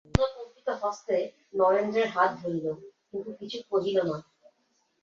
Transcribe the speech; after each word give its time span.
করুণা 0.05 0.27
কম্পিত 0.35 0.67
হস্তে 0.81 1.15
নরেন্দ্রের 1.53 2.07
হাত 2.15 2.31
ধরিল, 2.41 2.67
কিন্তু 3.09 3.29
কিছু 3.39 3.57
কহিল 3.71 3.97
না। 4.09 4.17